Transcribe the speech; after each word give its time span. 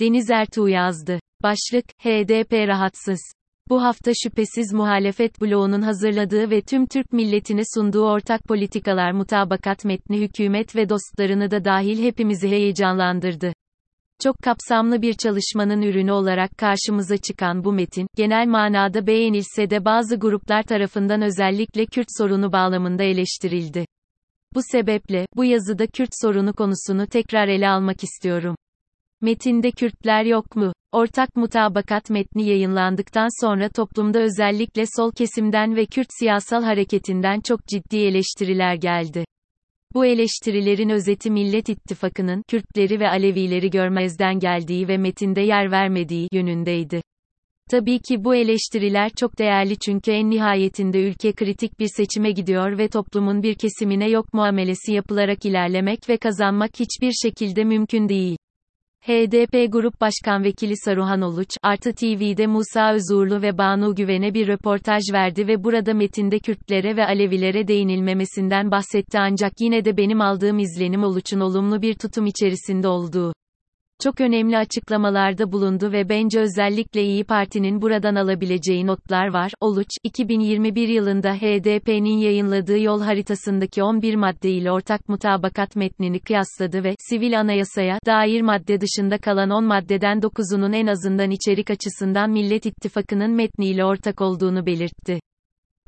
Deniz 0.00 0.30
Ertuğ 0.30 0.68
yazdı. 0.68 1.20
Başlık, 1.42 1.84
HDP 1.98 2.52
rahatsız. 2.52 3.32
Bu 3.68 3.82
hafta 3.82 4.12
şüphesiz 4.22 4.72
muhalefet 4.72 5.40
bloğunun 5.40 5.82
hazırladığı 5.82 6.50
ve 6.50 6.60
tüm 6.60 6.86
Türk 6.86 7.12
milletine 7.12 7.62
sunduğu 7.74 8.04
ortak 8.04 8.44
politikalar 8.44 9.12
mutabakat 9.12 9.84
metni 9.84 10.20
hükümet 10.20 10.76
ve 10.76 10.88
dostlarını 10.88 11.50
da 11.50 11.64
dahil 11.64 12.02
hepimizi 12.02 12.48
heyecanlandırdı. 12.48 13.52
Çok 14.22 14.38
kapsamlı 14.38 15.02
bir 15.02 15.14
çalışmanın 15.14 15.82
ürünü 15.82 16.12
olarak 16.12 16.58
karşımıza 16.58 17.16
çıkan 17.16 17.64
bu 17.64 17.72
metin, 17.72 18.06
genel 18.16 18.46
manada 18.46 19.06
beğenilse 19.06 19.70
de 19.70 19.84
bazı 19.84 20.16
gruplar 20.16 20.62
tarafından 20.62 21.22
özellikle 21.22 21.86
Kürt 21.86 22.08
sorunu 22.18 22.52
bağlamında 22.52 23.02
eleştirildi. 23.02 23.86
Bu 24.54 24.60
sebeple, 24.72 25.26
bu 25.36 25.44
yazıda 25.44 25.86
Kürt 25.86 26.10
sorunu 26.22 26.52
konusunu 26.52 27.06
tekrar 27.06 27.48
ele 27.48 27.68
almak 27.68 28.04
istiyorum. 28.04 28.56
Metinde 29.22 29.70
Kürtler 29.70 30.24
yok 30.24 30.56
mu? 30.56 30.72
Ortak 30.92 31.36
mutabakat 31.36 32.10
metni 32.10 32.48
yayınlandıktan 32.48 33.44
sonra 33.44 33.68
toplumda 33.68 34.20
özellikle 34.20 34.84
sol 34.96 35.12
kesimden 35.12 35.76
ve 35.76 35.86
Kürt 35.86 36.06
siyasal 36.18 36.62
hareketinden 36.62 37.40
çok 37.40 37.66
ciddi 37.66 37.96
eleştiriler 37.96 38.74
geldi. 38.74 39.24
Bu 39.94 40.06
eleştirilerin 40.06 40.88
özeti 40.88 41.30
Millet 41.30 41.68
İttifakı'nın 41.68 42.42
Kürtleri 42.48 43.00
ve 43.00 43.08
Alevileri 43.08 43.70
görmezden 43.70 44.38
geldiği 44.38 44.88
ve 44.88 44.96
metinde 44.96 45.40
yer 45.40 45.70
vermediği 45.70 46.28
yönündeydi. 46.32 47.02
Tabii 47.70 47.98
ki 47.98 48.24
bu 48.24 48.34
eleştiriler 48.34 49.10
çok 49.16 49.38
değerli 49.38 49.78
çünkü 49.78 50.10
en 50.10 50.30
nihayetinde 50.30 51.08
ülke 51.08 51.32
kritik 51.32 51.80
bir 51.80 51.88
seçime 51.96 52.30
gidiyor 52.30 52.78
ve 52.78 52.88
toplumun 52.88 53.42
bir 53.42 53.54
kesimine 53.54 54.10
yok 54.10 54.34
muamelesi 54.34 54.92
yapılarak 54.92 55.44
ilerlemek 55.44 56.08
ve 56.08 56.16
kazanmak 56.16 56.70
hiçbir 56.80 57.12
şekilde 57.22 57.64
mümkün 57.64 58.08
değil. 58.08 58.36
HDP 59.06 59.72
Grup 59.72 60.00
Başkan 60.00 60.44
Vekili 60.44 60.76
Saruhan 60.76 61.22
Oluç, 61.22 61.48
Artı 61.62 61.92
TV'de 61.94 62.46
Musa 62.46 62.94
Özurlu 62.94 63.42
ve 63.42 63.58
Banu 63.58 63.94
Güven'e 63.94 64.34
bir 64.34 64.48
röportaj 64.48 65.02
verdi 65.12 65.48
ve 65.48 65.64
burada 65.64 65.94
metinde 65.94 66.38
Kürtlere 66.38 66.96
ve 66.96 67.06
Alevilere 67.06 67.68
değinilmemesinden 67.68 68.70
bahsetti. 68.70 69.18
Ancak 69.18 69.52
yine 69.60 69.84
de 69.84 69.96
benim 69.96 70.20
aldığım 70.20 70.58
izlenim 70.58 71.04
Oluç'un 71.04 71.40
olumlu 71.40 71.82
bir 71.82 71.94
tutum 71.94 72.26
içerisinde 72.26 72.88
olduğu 72.88 73.32
çok 74.00 74.20
önemli 74.20 74.58
açıklamalarda 74.58 75.52
bulundu 75.52 75.92
ve 75.92 76.08
bence 76.08 76.40
özellikle 76.40 77.02
İyi 77.02 77.24
Parti'nin 77.24 77.82
buradan 77.82 78.14
alabileceği 78.14 78.86
notlar 78.86 79.32
var. 79.32 79.52
Oluç, 79.60 79.88
2021 80.04 80.88
yılında 80.88 81.34
HDP'nin 81.34 82.18
yayınladığı 82.18 82.78
yol 82.78 83.00
haritasındaki 83.02 83.82
11 83.82 84.14
madde 84.14 84.50
ile 84.50 84.72
ortak 84.72 85.08
mutabakat 85.08 85.76
metnini 85.76 86.20
kıyasladı 86.20 86.84
ve, 86.84 86.94
sivil 86.98 87.40
anayasaya 87.40 87.98
dair 88.06 88.40
madde 88.40 88.80
dışında 88.80 89.18
kalan 89.18 89.50
10 89.50 89.64
maddeden 89.64 90.18
9'unun 90.18 90.76
en 90.76 90.86
azından 90.86 91.30
içerik 91.30 91.70
açısından 91.70 92.30
Millet 92.30 92.66
İttifakı'nın 92.66 93.30
metniyle 93.30 93.84
ortak 93.84 94.20
olduğunu 94.20 94.66
belirtti. 94.66 95.20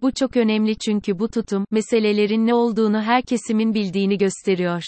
Bu 0.03 0.13
çok 0.13 0.37
önemli 0.37 0.79
çünkü 0.79 1.19
bu 1.19 1.29
tutum, 1.29 1.65
meselelerin 1.71 2.47
ne 2.47 2.55
olduğunu 2.55 3.03
her 3.03 3.23
kesimin 3.23 3.75
bildiğini 3.75 4.19
gösteriyor. 4.19 4.83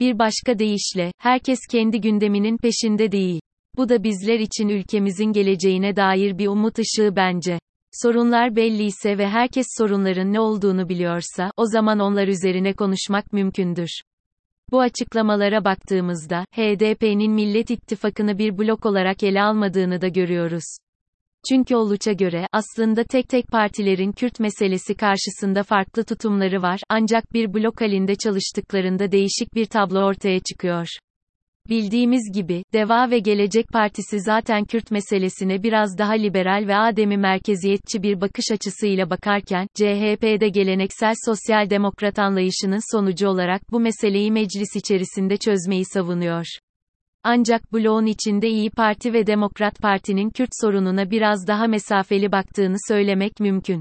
Bir 0.00 0.18
başka 0.18 0.58
deyişle, 0.58 1.12
herkes 1.18 1.58
kendi 1.70 2.00
gündeminin 2.00 2.56
peşinde 2.56 3.12
değil. 3.12 3.40
Bu 3.76 3.88
da 3.88 4.04
bizler 4.04 4.40
için 4.40 4.68
ülkemizin 4.68 5.32
geleceğine 5.32 5.96
dair 5.96 6.38
bir 6.38 6.46
umut 6.46 6.78
ışığı 6.78 7.16
bence. 7.16 7.58
Sorunlar 7.92 8.56
belliyse 8.56 9.18
ve 9.18 9.28
herkes 9.28 9.66
sorunların 9.78 10.32
ne 10.32 10.40
olduğunu 10.40 10.88
biliyorsa, 10.88 11.50
o 11.56 11.66
zaman 11.66 11.98
onlar 11.98 12.28
üzerine 12.28 12.72
konuşmak 12.72 13.32
mümkündür. 13.32 14.00
Bu 14.70 14.80
açıklamalara 14.80 15.64
baktığımızda, 15.64 16.44
HDP'nin 16.54 17.32
Millet 17.32 17.70
İttifakı'nı 17.70 18.38
bir 18.38 18.58
blok 18.58 18.86
olarak 18.86 19.22
ele 19.22 19.42
almadığını 19.42 20.00
da 20.00 20.08
görüyoruz. 20.08 20.78
Çünkü 21.48 21.76
Oluç'a 21.76 22.12
göre, 22.12 22.46
aslında 22.52 23.04
tek 23.04 23.28
tek 23.28 23.48
partilerin 23.48 24.12
Kürt 24.12 24.40
meselesi 24.40 24.94
karşısında 24.94 25.62
farklı 25.62 26.04
tutumları 26.04 26.62
var, 26.62 26.80
ancak 26.88 27.32
bir 27.32 27.54
blok 27.54 27.80
halinde 27.80 28.14
çalıştıklarında 28.14 29.12
değişik 29.12 29.54
bir 29.54 29.66
tablo 29.66 29.98
ortaya 30.04 30.40
çıkıyor. 30.40 30.86
Bildiğimiz 31.68 32.32
gibi, 32.34 32.62
Deva 32.72 33.10
ve 33.10 33.18
Gelecek 33.18 33.68
Partisi 33.68 34.20
zaten 34.20 34.64
Kürt 34.64 34.90
meselesine 34.90 35.62
biraz 35.62 35.98
daha 35.98 36.12
liberal 36.12 36.64
ve 36.66 36.76
ademi 36.76 37.16
merkeziyetçi 37.16 38.02
bir 38.02 38.20
bakış 38.20 38.44
açısıyla 38.52 39.10
bakarken, 39.10 39.66
CHP'de 39.74 40.48
geleneksel 40.48 41.14
sosyal 41.26 41.70
demokrat 41.70 42.18
anlayışının 42.18 42.96
sonucu 42.96 43.28
olarak 43.28 43.62
bu 43.72 43.80
meseleyi 43.80 44.32
meclis 44.32 44.76
içerisinde 44.76 45.36
çözmeyi 45.36 45.84
savunuyor. 45.84 46.46
Ancak 47.22 47.72
bloğun 47.72 48.06
içinde 48.06 48.48
İyi 48.48 48.70
Parti 48.70 49.12
ve 49.12 49.26
Demokrat 49.26 49.78
Parti'nin 49.78 50.30
Kürt 50.30 50.50
sorununa 50.60 51.10
biraz 51.10 51.46
daha 51.46 51.66
mesafeli 51.66 52.32
baktığını 52.32 52.76
söylemek 52.88 53.40
mümkün. 53.40 53.80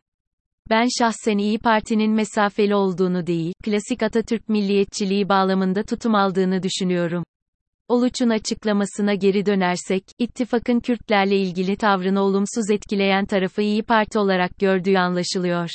Ben 0.69 0.87
şahsen 0.99 1.37
İyi 1.37 1.59
Parti'nin 1.59 2.11
mesafeli 2.11 2.75
olduğunu 2.75 3.27
değil, 3.27 3.53
klasik 3.63 4.03
Atatürk 4.03 4.49
milliyetçiliği 4.49 5.29
bağlamında 5.29 5.83
tutum 5.83 6.15
aldığını 6.15 6.63
düşünüyorum. 6.63 7.23
Oluç'un 7.87 8.29
açıklamasına 8.29 9.13
geri 9.13 9.45
dönersek, 9.45 10.03
ittifakın 10.19 10.79
Kürtlerle 10.79 11.37
ilgili 11.37 11.75
tavrını 11.75 12.21
olumsuz 12.21 12.69
etkileyen 12.71 13.25
tarafı 13.25 13.61
İyi 13.61 13.83
Parti 13.83 14.19
olarak 14.19 14.59
gördüğü 14.59 14.95
anlaşılıyor. 14.97 15.69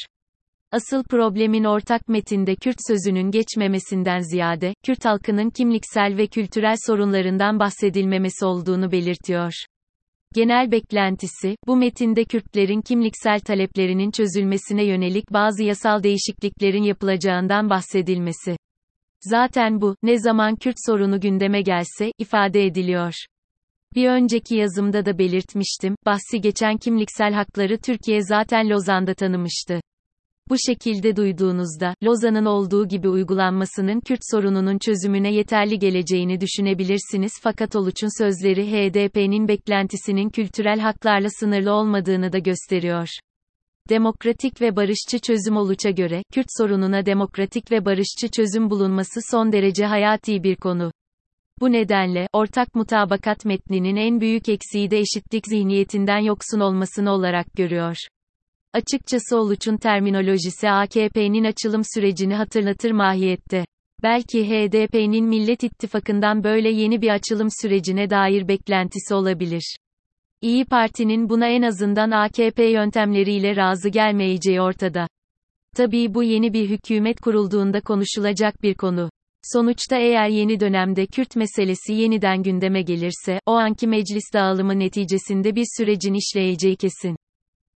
Asıl 0.72 1.04
problemin 1.04 1.64
ortak 1.64 2.08
metinde 2.08 2.54
Kürt 2.56 2.76
sözünün 2.88 3.30
geçmemesinden 3.30 4.18
ziyade, 4.18 4.74
Kürt 4.82 5.04
halkının 5.04 5.50
kimliksel 5.50 6.16
ve 6.16 6.26
kültürel 6.26 6.74
sorunlarından 6.86 7.58
bahsedilmemesi 7.58 8.44
olduğunu 8.44 8.92
belirtiyor. 8.92 9.52
Genel 10.34 10.70
beklentisi, 10.70 11.56
bu 11.66 11.76
metinde 11.76 12.24
Kürtlerin 12.24 12.80
kimliksel 12.80 13.40
taleplerinin 13.40 14.10
çözülmesine 14.10 14.84
yönelik 14.84 15.32
bazı 15.32 15.62
yasal 15.62 16.02
değişikliklerin 16.02 16.82
yapılacağından 16.82 17.70
bahsedilmesi. 17.70 18.56
Zaten 19.20 19.80
bu, 19.80 19.96
ne 20.02 20.18
zaman 20.18 20.56
Kürt 20.56 20.76
sorunu 20.86 21.20
gündeme 21.20 21.62
gelse, 21.62 22.12
ifade 22.18 22.66
ediliyor. 22.66 23.12
Bir 23.94 24.08
önceki 24.08 24.54
yazımda 24.54 25.06
da 25.06 25.18
belirtmiştim, 25.18 25.96
bahsi 26.06 26.40
geçen 26.40 26.76
kimliksel 26.76 27.32
hakları 27.32 27.78
Türkiye 27.78 28.22
zaten 28.22 28.70
Lozan'da 28.70 29.14
tanımıştı. 29.14 29.80
Bu 30.50 30.56
şekilde 30.66 31.16
duyduğunuzda, 31.16 31.94
Lozan'ın 32.04 32.44
olduğu 32.44 32.88
gibi 32.88 33.08
uygulanmasının 33.08 34.00
Kürt 34.00 34.20
sorununun 34.30 34.78
çözümüne 34.78 35.34
yeterli 35.34 35.78
geleceğini 35.78 36.40
düşünebilirsiniz 36.40 37.32
fakat 37.42 37.76
Oluç'un 37.76 38.22
sözleri 38.22 38.66
HDP'nin 38.66 39.48
beklentisinin 39.48 40.30
kültürel 40.30 40.80
haklarla 40.80 41.28
sınırlı 41.40 41.72
olmadığını 41.72 42.32
da 42.32 42.38
gösteriyor. 42.38 43.08
Demokratik 43.88 44.60
ve 44.60 44.76
barışçı 44.76 45.18
çözüm 45.18 45.56
Oluç'a 45.56 45.90
göre, 45.90 46.22
Kürt 46.32 46.46
sorununa 46.58 47.06
demokratik 47.06 47.72
ve 47.72 47.84
barışçı 47.84 48.28
çözüm 48.28 48.70
bulunması 48.70 49.20
son 49.30 49.52
derece 49.52 49.86
hayati 49.86 50.42
bir 50.42 50.56
konu. 50.56 50.92
Bu 51.60 51.72
nedenle, 51.72 52.26
ortak 52.32 52.74
mutabakat 52.74 53.44
metninin 53.44 53.96
en 53.96 54.20
büyük 54.20 54.48
eksiği 54.48 54.90
de 54.90 54.98
eşitlik 54.98 55.46
zihniyetinden 55.46 56.18
yoksun 56.18 56.60
olmasını 56.60 57.10
olarak 57.10 57.46
görüyor. 57.56 57.96
Açıkçası 58.74 59.36
Oluç'un 59.36 59.76
terminolojisi 59.76 60.70
AKP'nin 60.70 61.44
açılım 61.44 61.82
sürecini 61.94 62.34
hatırlatır 62.34 62.90
mahiyette. 62.90 63.64
Belki 64.02 64.44
HDP'nin 64.48 65.24
Millet 65.24 65.64
İttifakı'ndan 65.64 66.44
böyle 66.44 66.70
yeni 66.70 67.02
bir 67.02 67.08
açılım 67.08 67.48
sürecine 67.62 68.10
dair 68.10 68.48
beklentisi 68.48 69.14
olabilir. 69.14 69.76
İyi 70.40 70.64
Parti'nin 70.64 71.28
buna 71.28 71.48
en 71.48 71.62
azından 71.62 72.10
AKP 72.10 72.64
yöntemleriyle 72.64 73.56
razı 73.56 73.88
gelmeyeceği 73.88 74.60
ortada. 74.60 75.06
Tabii 75.76 76.14
bu 76.14 76.22
yeni 76.22 76.52
bir 76.52 76.68
hükümet 76.68 77.20
kurulduğunda 77.20 77.80
konuşulacak 77.80 78.62
bir 78.62 78.74
konu. 78.74 79.10
Sonuçta 79.42 79.96
eğer 79.96 80.28
yeni 80.28 80.60
dönemde 80.60 81.06
Kürt 81.06 81.36
meselesi 81.36 81.92
yeniden 81.92 82.42
gündeme 82.42 82.82
gelirse, 82.82 83.40
o 83.46 83.52
anki 83.52 83.86
meclis 83.86 84.24
dağılımı 84.34 84.78
neticesinde 84.78 85.56
bir 85.56 85.66
sürecin 85.76 86.14
işleyeceği 86.14 86.76
kesin. 86.76 87.16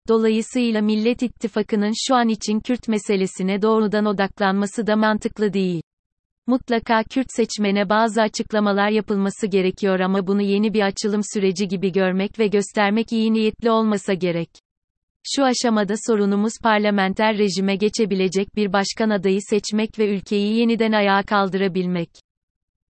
Dolayısıyla 0.09 0.83
Millet 0.83 1.23
İttifakı'nın 1.23 1.93
şu 2.09 2.15
an 2.15 2.29
için 2.29 2.61
Kürt 2.61 2.89
meselesine 2.89 3.63
doğrudan 3.63 4.07
odaklanması 4.07 4.87
da 4.87 4.97
mantıklı 4.97 5.53
değil. 5.53 5.83
Mutlaka 6.47 7.03
Kürt 7.03 7.27
seçmene 7.29 7.89
bazı 7.89 8.23
açıklamalar 8.23 8.89
yapılması 8.89 9.47
gerekiyor 9.47 10.01
ama 10.01 10.27
bunu 10.27 10.43
yeni 10.43 10.75
bir 10.75 10.81
açılım 10.81 11.21
süreci 11.35 11.69
gibi 11.69 11.93
görmek 11.93 12.39
ve 12.39 12.47
göstermek 12.47 13.13
iyi 13.13 13.33
niyetli 13.33 13.71
olmasa 13.71 14.15
gerek. 14.15 14.51
Şu 15.35 15.45
aşamada 15.45 15.95
sorunumuz 16.07 16.53
parlamenter 16.63 17.39
rejime 17.39 17.77
geçebilecek 17.77 18.57
bir 18.57 18.73
başkan 18.73 19.11
adayı 19.11 19.41
seçmek 19.51 19.99
ve 19.99 20.15
ülkeyi 20.15 20.59
yeniden 20.59 20.93
ayağa 20.93 21.23
kaldırabilmek. 21.23 22.11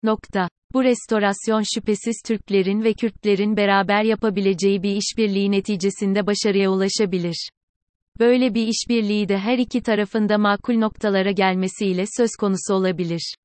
Nokta. 0.04 0.48
Bu 0.74 0.84
restorasyon 0.84 1.64
şüphesiz 1.76 2.22
Türklerin 2.26 2.84
ve 2.84 2.94
Kürtlerin 2.94 3.58
beraber 3.58 4.04
yapabileceği 4.04 4.84
bir 4.84 4.96
işbirliği 4.96 5.52
neticesinde 5.52 6.28
başarıya 6.28 6.72
ulaşabilir. 6.72 7.50
Böyle 8.20 8.54
bir 8.54 8.68
işbirliği 8.68 9.30
de 9.30 9.38
her 9.38 9.58
iki 9.58 9.82
tarafında 9.82 10.38
makul 10.38 10.78
noktalara 10.78 11.32
gelmesiyle 11.32 12.06
söz 12.18 12.30
konusu 12.40 12.74
olabilir. 12.74 13.36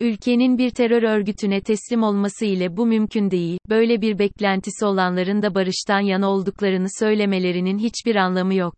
Ülkenin 0.00 0.58
bir 0.58 0.70
terör 0.70 1.02
örgütüne 1.02 1.60
teslim 1.60 2.02
olması 2.02 2.44
ile 2.44 2.76
bu 2.76 2.86
mümkün 2.86 3.30
değil, 3.30 3.58
böyle 3.68 4.00
bir 4.00 4.18
beklentisi 4.18 4.84
olanların 4.84 5.42
da 5.42 5.54
barıştan 5.54 6.00
yana 6.00 6.30
olduklarını 6.30 6.88
söylemelerinin 6.98 7.78
hiçbir 7.78 8.16
anlamı 8.16 8.54
yok. 8.54 8.74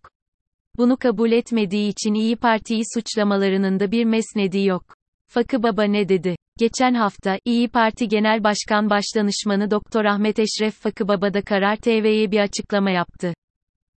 Bunu 0.77 0.97
kabul 0.97 1.33
etmediği 1.33 1.89
için 1.91 2.15
İyi 2.15 2.37
Parti'yi 2.37 2.83
suçlamalarının 2.94 3.81
da 3.81 3.91
bir 3.91 4.05
mesnedi 4.05 4.65
yok. 4.65 4.85
Fakı 5.27 5.62
Baba 5.62 5.83
ne 5.85 6.09
dedi? 6.09 6.37
Geçen 6.58 6.94
hafta, 6.94 7.38
İyi 7.44 7.69
Parti 7.69 8.08
Genel 8.08 8.44
Başkan 8.44 8.90
Başdanışmanı 8.90 9.70
Doktor 9.70 10.04
Ahmet 10.04 10.38
Eşref 10.38 10.75
Fakı 10.75 11.08
Baba 11.08 11.34
da 11.34 11.43
Karar 11.43 11.76
TV'ye 11.76 12.31
bir 12.31 12.40
açıklama 12.40 12.90
yaptı. 12.90 13.34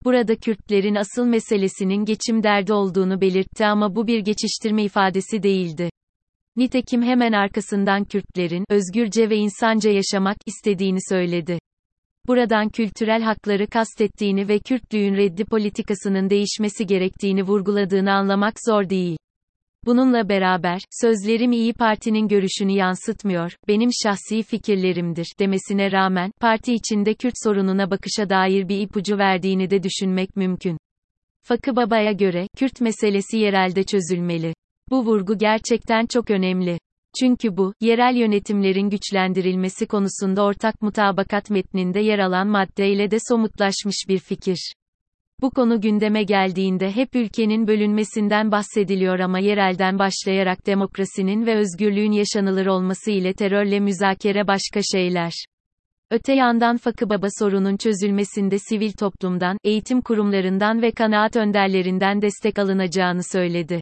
Burada 0.04 0.36
Kürtlerin 0.36 0.96
asıl 0.96 1.26
meselesinin 1.26 2.06
geçim 2.06 2.44
derdi 2.44 2.74
olduğunu 2.74 3.22
belirtti 3.22 3.66
ama 3.66 3.96
bu 3.96 4.08
bir 4.08 4.20
geçiştirme 4.20 4.84
ifadesi 4.84 5.44
değildi. 5.44 5.90
Nitekim 6.56 7.04
hemen 7.04 7.32
arkasından 7.32 8.04
Kürtlerin 8.04 8.66
özgürce 8.70 9.30
ve 9.30 9.36
insanca 9.36 9.92
yaşamak 9.92 10.38
istediğini 10.46 11.00
söyledi. 11.10 11.60
Buradan 12.28 12.70
kültürel 12.70 13.22
hakları 13.22 13.68
kastettiğini 13.68 14.48
ve 14.48 14.60
Kürtlüğün 14.60 15.16
reddi 15.16 15.46
politikasının 15.46 16.30
değişmesi 16.30 16.86
gerektiğini 16.86 17.44
vurguladığını 17.44 18.14
anlamak 18.14 18.54
zor 18.68 18.90
değil. 18.90 19.18
Bununla 19.86 20.30
beraber, 20.30 20.82
sözlerim 21.02 21.52
İyi 21.52 21.74
Parti'nin 21.74 22.28
görüşünü 22.28 22.72
yansıtmıyor, 22.72 23.52
benim 23.68 23.90
şahsi 24.04 24.44
fikirlerimdir 24.44 25.28
demesine 25.40 25.92
rağmen, 25.92 26.32
parti 26.42 26.74
içinde 26.74 27.14
Kürt 27.14 27.34
sorununa 27.44 27.92
bakışa 27.92 28.30
dair 28.30 28.68
bir 28.68 28.80
ipucu 28.80 29.18
verdiğini 29.18 29.70
de 29.70 29.84
düşünmek 29.84 30.36
mümkün. 30.36 30.78
Fakı 31.44 31.76
Baba'ya 31.76 32.12
göre, 32.12 32.48
Kürt 32.58 32.82
meselesi 32.82 33.38
yerelde 33.38 33.84
çözülmeli. 33.84 34.54
Bu 34.90 35.06
vurgu 35.06 35.38
gerçekten 35.38 36.06
çok 36.06 36.32
önemli. 36.32 36.80
Çünkü 37.20 37.58
bu, 37.58 37.74
yerel 37.82 38.16
yönetimlerin 38.16 38.90
güçlendirilmesi 38.90 39.86
konusunda 39.86 40.44
ortak 40.44 40.82
mutabakat 40.82 41.50
metninde 41.50 42.00
yer 42.00 42.20
alan 42.20 42.48
maddeyle 42.48 43.12
de 43.12 43.18
somutlaşmış 43.30 44.06
bir 44.10 44.20
fikir. 44.20 44.74
Bu 45.44 45.52
konu 45.52 45.82
gündeme 45.82 46.24
geldiğinde 46.24 46.92
hep 46.92 47.16
ülkenin 47.16 47.68
bölünmesinden 47.68 48.52
bahsediliyor 48.52 49.20
ama 49.20 49.40
yerelden 49.40 50.00
başlayarak 50.00 50.66
demokrasinin 50.66 51.46
ve 51.46 51.56
özgürlüğün 51.56 52.12
yaşanılır 52.12 52.66
olması 52.66 53.12
ile 53.12 53.34
terörle 53.34 53.80
müzakere 53.80 54.48
başka 54.48 54.80
şeyler. 54.92 55.32
Öte 56.12 56.34
yandan 56.34 56.78
Fakı 56.78 57.10
Baba 57.10 57.28
sorunun 57.40 57.78
çözülmesinde 57.78 58.58
sivil 58.60 58.92
toplumdan, 58.92 59.58
eğitim 59.64 60.02
kurumlarından 60.02 60.82
ve 60.82 60.92
kanaat 60.92 61.36
önderlerinden 61.36 62.22
destek 62.22 62.60
alınacağını 62.60 63.24
söyledi. 63.24 63.82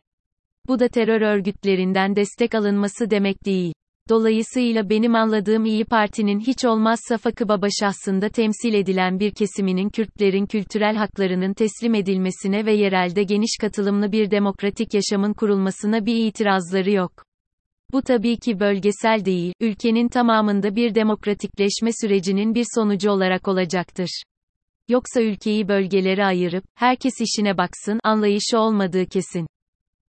Bu 0.67 0.79
da 0.79 0.87
terör 0.87 1.21
örgütlerinden 1.21 2.15
destek 2.15 2.55
alınması 2.55 3.09
demek 3.09 3.45
değil. 3.45 3.73
Dolayısıyla 4.11 4.89
benim 4.89 5.15
anladığım 5.15 5.65
İyi 5.65 5.85
Parti'nin 5.85 6.39
hiç 6.39 6.65
olmazsa 6.65 7.17
Fakı 7.17 7.49
Baba 7.49 7.67
şahsında 7.79 8.29
temsil 8.29 8.73
edilen 8.73 9.19
bir 9.19 9.31
kesiminin 9.31 9.89
Kürtlerin 9.89 10.45
kültürel 10.45 10.95
haklarının 10.95 11.53
teslim 11.53 11.95
edilmesine 11.95 12.65
ve 12.65 12.73
yerelde 12.73 13.23
geniş 13.23 13.57
katılımlı 13.61 14.11
bir 14.11 14.31
demokratik 14.31 14.93
yaşamın 14.93 15.33
kurulmasına 15.33 16.05
bir 16.05 16.15
itirazları 16.15 16.91
yok. 16.91 17.11
Bu 17.91 18.01
tabii 18.01 18.37
ki 18.37 18.59
bölgesel 18.59 19.25
değil, 19.25 19.53
ülkenin 19.59 20.07
tamamında 20.07 20.75
bir 20.75 20.95
demokratikleşme 20.95 21.91
sürecinin 22.01 22.55
bir 22.55 22.65
sonucu 22.75 23.11
olarak 23.11 23.47
olacaktır. 23.47 24.23
Yoksa 24.89 25.21
ülkeyi 25.21 25.67
bölgelere 25.67 26.25
ayırıp, 26.25 26.63
herkes 26.75 27.13
işine 27.21 27.57
baksın, 27.57 27.99
anlayışı 28.03 28.59
olmadığı 28.59 29.05
kesin. 29.05 29.47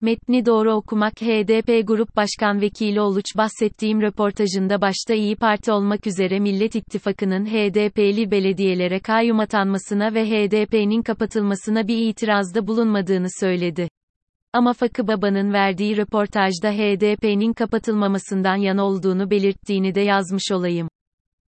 Metni 0.02 0.46
doğru 0.46 0.72
okumak 0.72 1.12
HDP 1.20 1.88
Grup 1.88 2.16
Başkan 2.16 2.60
Vekili 2.60 3.00
Oluç 3.00 3.24
bahsettiğim 3.36 4.02
röportajında 4.02 4.80
başta 4.80 5.14
İyi 5.14 5.36
Parti 5.36 5.72
olmak 5.72 6.06
üzere 6.06 6.38
Millet 6.38 6.74
İttifakı'nın 6.74 7.46
HDP'li 7.46 8.30
belediyelere 8.30 9.00
kayyum 9.00 9.40
atanmasına 9.40 10.14
ve 10.14 10.26
HDP'nin 10.26 11.02
kapatılmasına 11.02 11.88
bir 11.88 12.08
itirazda 12.08 12.66
bulunmadığını 12.66 13.26
söyledi. 13.40 13.88
Ama 14.52 14.72
Fakı 14.72 15.08
Baba'nın 15.08 15.52
verdiği 15.52 15.96
röportajda 15.96 16.70
HDP'nin 16.72 17.52
kapatılmamasından 17.52 18.56
yana 18.56 18.84
olduğunu 18.84 19.30
belirttiğini 19.30 19.94
de 19.94 20.00
yazmış 20.00 20.52
olayım. 20.52 20.88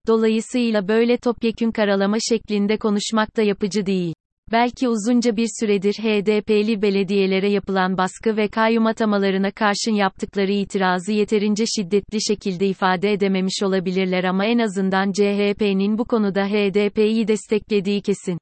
Dolayısıyla 0.06 0.88
böyle 0.88 1.16
topyekün 1.16 1.70
karalama 1.70 2.16
şeklinde 2.28 2.76
konuşmak 2.76 3.36
da 3.36 3.42
yapıcı 3.42 3.86
değil. 3.86 4.14
Belki 4.52 4.88
uzunca 4.88 5.36
bir 5.36 5.48
süredir 5.60 5.92
HDP'li 5.92 6.82
belediyelere 6.82 7.50
yapılan 7.50 7.98
baskı 7.98 8.36
ve 8.36 8.48
kayyum 8.48 8.86
atamalarına 8.86 9.50
karşın 9.50 9.94
yaptıkları 9.94 10.52
itirazı 10.52 11.12
yeterince 11.12 11.64
şiddetli 11.66 12.22
şekilde 12.22 12.66
ifade 12.66 13.12
edememiş 13.12 13.62
olabilirler 13.62 14.24
ama 14.24 14.44
en 14.44 14.58
azından 14.58 15.12
CHP'nin 15.12 15.98
bu 15.98 16.04
konuda 16.04 16.46
HDP'yi 16.46 17.28
desteklediği 17.28 18.02
kesin. 18.02 18.38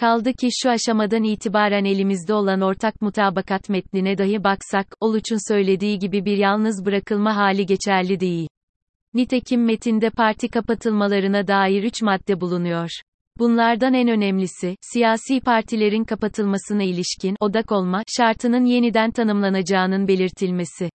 Kaldı 0.00 0.32
ki 0.32 0.48
şu 0.62 0.70
aşamadan 0.70 1.22
itibaren 1.22 1.84
elimizde 1.84 2.34
olan 2.34 2.60
ortak 2.60 3.02
mutabakat 3.02 3.68
metnine 3.68 4.18
dahi 4.18 4.44
baksak, 4.44 4.86
Oluç'un 5.00 5.52
söylediği 5.52 5.98
gibi 5.98 6.24
bir 6.24 6.36
yalnız 6.36 6.84
bırakılma 6.84 7.36
hali 7.36 7.66
geçerli 7.66 8.20
değil. 8.20 8.48
Nitekim 9.14 9.64
metinde 9.64 10.10
parti 10.10 10.48
kapatılmalarına 10.48 11.46
dair 11.46 11.82
3 11.82 12.02
madde 12.02 12.40
bulunuyor. 12.40 12.90
Bunlardan 13.38 13.94
en 13.94 14.08
önemlisi, 14.08 14.76
siyasi 14.92 15.40
partilerin 15.40 16.04
kapatılmasına 16.04 16.82
ilişkin 16.82 17.36
odak 17.40 17.72
olma 17.72 18.02
şartının 18.16 18.64
yeniden 18.64 19.10
tanımlanacağının 19.10 20.08
belirtilmesi. 20.08 20.90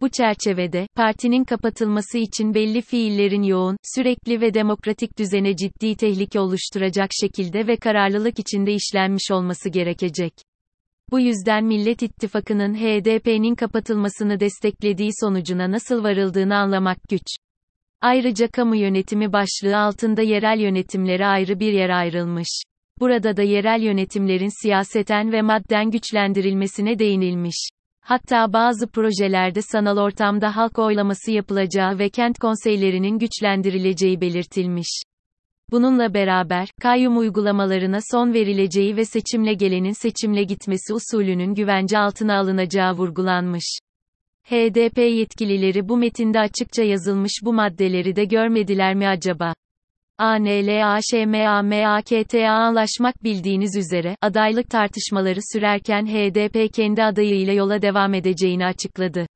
Bu 0.00 0.08
çerçevede, 0.08 0.86
partinin 0.96 1.44
kapatılması 1.44 2.18
için 2.18 2.54
belli 2.54 2.82
fiillerin 2.82 3.42
yoğun, 3.42 3.76
sürekli 3.94 4.40
ve 4.40 4.54
demokratik 4.54 5.18
düzene 5.18 5.56
ciddi 5.56 5.96
tehlike 5.96 6.40
oluşturacak 6.40 7.10
şekilde 7.20 7.66
ve 7.66 7.76
kararlılık 7.76 8.38
içinde 8.38 8.72
işlenmiş 8.72 9.30
olması 9.30 9.68
gerekecek. 9.68 10.32
Bu 11.10 11.20
yüzden 11.20 11.64
Millet 11.64 12.02
İttifakı'nın 12.02 12.74
HDP'nin 12.74 13.54
kapatılmasını 13.54 14.40
desteklediği 14.40 15.10
sonucuna 15.20 15.70
nasıl 15.70 16.04
varıldığını 16.04 16.56
anlamak 16.56 16.98
güç. 17.08 17.26
Ayrıca 18.04 18.48
kamu 18.48 18.76
yönetimi 18.76 19.32
başlığı 19.32 19.76
altında 19.76 20.22
yerel 20.22 20.60
yönetimlere 20.60 21.26
ayrı 21.26 21.60
bir 21.60 21.72
yer 21.72 21.90
ayrılmış. 21.90 22.62
Burada 23.00 23.36
da 23.36 23.42
yerel 23.42 23.82
yönetimlerin 23.82 24.62
siyaseten 24.62 25.32
ve 25.32 25.42
madden 25.42 25.90
güçlendirilmesine 25.90 26.98
değinilmiş. 26.98 27.68
Hatta 28.00 28.52
bazı 28.52 28.86
projelerde 28.90 29.62
sanal 29.62 29.98
ortamda 29.98 30.56
halk 30.56 30.78
oylaması 30.78 31.30
yapılacağı 31.30 31.98
ve 31.98 32.08
kent 32.08 32.38
konseylerinin 32.38 33.18
güçlendirileceği 33.18 34.20
belirtilmiş. 34.20 35.02
Bununla 35.70 36.14
beraber, 36.14 36.68
kayyum 36.82 37.18
uygulamalarına 37.18 37.98
son 38.10 38.34
verileceği 38.34 38.96
ve 38.96 39.04
seçimle 39.04 39.54
gelenin 39.54 39.92
seçimle 39.92 40.42
gitmesi 40.42 40.94
usulünün 40.94 41.54
güvence 41.54 41.98
altına 41.98 42.38
alınacağı 42.38 42.92
vurgulanmış. 42.92 43.78
HDP 44.48 44.98
yetkilileri 44.98 45.88
bu 45.88 45.96
metinde 45.96 46.40
açıkça 46.40 46.82
yazılmış 46.82 47.32
bu 47.42 47.52
maddeleri 47.52 48.16
de 48.16 48.24
görmediler 48.24 48.94
mi 48.94 49.08
acaba? 49.08 49.54
ANLAŞMAMAKTA 50.18 52.48
anlaşmak 52.48 53.24
bildiğiniz 53.24 53.76
üzere, 53.76 54.16
adaylık 54.22 54.70
tartışmaları 54.70 55.40
sürerken 55.52 56.06
HDP 56.06 56.74
kendi 56.74 57.02
adayıyla 57.02 57.52
yola 57.52 57.82
devam 57.82 58.14
edeceğini 58.14 58.66
açıkladı. 58.66 59.26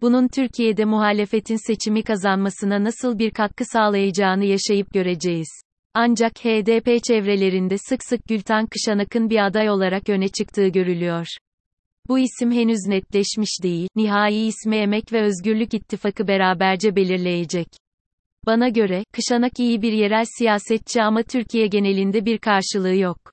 Bunun 0.00 0.28
Türkiye'de 0.28 0.84
muhalefetin 0.84 1.66
seçimi 1.66 2.02
kazanmasına 2.02 2.84
nasıl 2.84 3.18
bir 3.18 3.30
katkı 3.30 3.64
sağlayacağını 3.64 4.44
yaşayıp 4.44 4.92
göreceğiz. 4.92 5.62
Ancak 5.94 6.32
HDP 6.38 7.04
çevrelerinde 7.04 7.78
sık 7.78 8.04
sık 8.04 8.28
Gültan 8.28 8.66
Kışanak'ın 8.66 9.30
bir 9.30 9.46
aday 9.46 9.70
olarak 9.70 10.08
öne 10.08 10.28
çıktığı 10.28 10.68
görülüyor. 10.68 11.26
Bu 12.10 12.18
isim 12.18 12.52
henüz 12.52 12.86
netleşmiş 12.86 13.62
değil, 13.62 13.88
nihai 13.96 14.46
ismi 14.46 14.76
Emek 14.76 15.12
ve 15.12 15.22
Özgürlük 15.22 15.74
İttifakı 15.74 16.28
beraberce 16.28 16.96
belirleyecek. 16.96 17.66
Bana 18.46 18.68
göre, 18.68 19.04
Kışanak 19.12 19.52
iyi 19.58 19.82
bir 19.82 19.92
yerel 19.92 20.24
siyasetçi 20.38 21.02
ama 21.02 21.22
Türkiye 21.22 21.66
genelinde 21.66 22.24
bir 22.24 22.38
karşılığı 22.38 22.94
yok. 22.94 23.32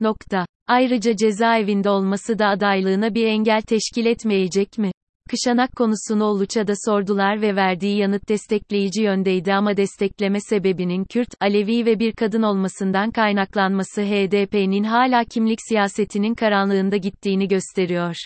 Nokta. 0.00 0.46
Ayrıca 0.66 1.16
cezaevinde 1.16 1.90
olması 1.90 2.38
da 2.38 2.46
adaylığına 2.46 3.14
bir 3.14 3.26
engel 3.26 3.62
teşkil 3.62 4.06
etmeyecek 4.06 4.78
mi? 4.78 4.92
Kışanak 5.32 5.76
konusunu 5.76 6.24
Oluç'a 6.24 6.66
da 6.66 6.72
sordular 6.86 7.42
ve 7.42 7.56
verdiği 7.56 7.98
yanıt 7.98 8.28
destekleyici 8.28 9.02
yöndeydi 9.02 9.54
ama 9.54 9.76
destekleme 9.76 10.40
sebebinin 10.40 11.04
Kürt, 11.04 11.28
Alevi 11.40 11.86
ve 11.86 11.98
bir 11.98 12.12
kadın 12.12 12.42
olmasından 12.42 13.10
kaynaklanması 13.10 14.02
HDP'nin 14.02 14.84
hala 14.84 15.24
kimlik 15.24 15.58
siyasetinin 15.68 16.34
karanlığında 16.34 16.96
gittiğini 16.96 17.48
gösteriyor. 17.48 18.16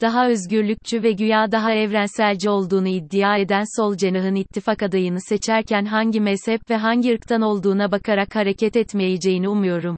Daha 0.00 0.28
özgürlükçü 0.28 1.02
ve 1.02 1.12
güya 1.12 1.52
daha 1.52 1.72
evrenselci 1.72 2.50
olduğunu 2.50 2.88
iddia 2.88 3.38
eden 3.38 3.64
sol 3.76 3.96
cenahın 3.96 4.34
ittifak 4.34 4.82
adayını 4.82 5.20
seçerken 5.20 5.84
hangi 5.84 6.20
mezhep 6.20 6.70
ve 6.70 6.76
hangi 6.76 7.12
ırktan 7.12 7.42
olduğuna 7.42 7.92
bakarak 7.92 8.36
hareket 8.36 8.76
etmeyeceğini 8.76 9.48
umuyorum. 9.48 9.96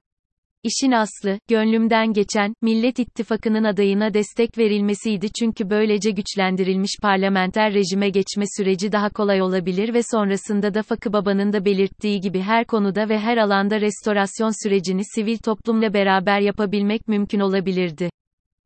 İşin 0.68 0.92
aslı, 0.92 1.38
gönlümden 1.48 2.12
geçen, 2.12 2.54
Millet 2.62 2.98
İttifakı'nın 2.98 3.64
adayına 3.64 4.14
destek 4.14 4.58
verilmesiydi 4.58 5.28
çünkü 5.38 5.70
böylece 5.70 6.10
güçlendirilmiş 6.10 6.90
parlamenter 7.02 7.74
rejime 7.74 8.10
geçme 8.10 8.44
süreci 8.56 8.92
daha 8.92 9.10
kolay 9.10 9.42
olabilir 9.42 9.94
ve 9.94 10.00
sonrasında 10.10 10.74
da 10.74 10.82
Fakı 10.82 11.12
Baba'nın 11.12 11.52
da 11.52 11.64
belirttiği 11.64 12.20
gibi 12.20 12.40
her 12.40 12.64
konuda 12.64 13.08
ve 13.08 13.18
her 13.18 13.36
alanda 13.36 13.80
restorasyon 13.80 14.64
sürecini 14.64 15.02
sivil 15.14 15.38
toplumla 15.38 15.94
beraber 15.94 16.40
yapabilmek 16.40 17.08
mümkün 17.08 17.40
olabilirdi. 17.40 18.10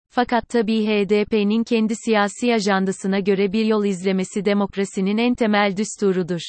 Fakat 0.08 0.48
tabii 0.48 0.86
HDP'nin 0.86 1.64
kendi 1.64 1.94
siyasi 1.96 2.54
ajandasına 2.54 3.20
göre 3.20 3.52
bir 3.52 3.64
yol 3.64 3.84
izlemesi 3.84 4.44
demokrasinin 4.44 5.18
en 5.18 5.34
temel 5.34 5.76
düsturudur. 5.76 6.40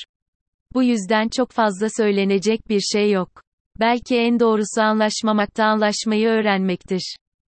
Bu 0.74 0.83
yüzden 0.83 1.27
çok 1.38 1.51
fazla 1.51 1.88
söylenecek 1.98 2.69
bir 2.69 2.79
şey 2.79 3.12
yok. 3.12 3.43
Belki 3.80 4.15
en 4.18 4.39
doğrusu 4.39 4.82
anlaşmamakta 4.82 5.65
anlaşmayı 5.65 6.27
öğrenmektir. 6.27 7.15